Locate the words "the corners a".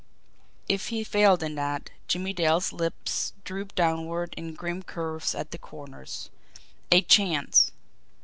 5.51-7.03